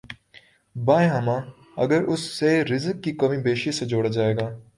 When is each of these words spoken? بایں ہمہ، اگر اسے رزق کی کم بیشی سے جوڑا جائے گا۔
بایں 0.75 1.09
ہمہ، 1.09 1.37
اگر 1.77 2.01
اسے 2.03 2.63
رزق 2.63 3.03
کی 3.03 3.11
کم 3.11 3.41
بیشی 3.41 3.71
سے 3.71 3.85
جوڑا 3.85 4.09
جائے 4.09 4.35
گا۔ 4.35 4.49